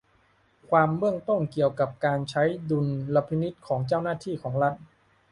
[0.69, 2.79] ความเบื้องต้นเกี่ยวกับการใช้ดุ
[3.15, 4.73] ลพินิจของเจ้าหน้าที่ของรัฐ